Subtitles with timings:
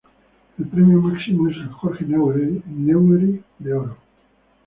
[0.57, 3.97] El premio máximo es el Jorge Newbery de Oro.